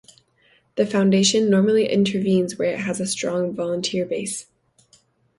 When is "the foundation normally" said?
0.77-1.85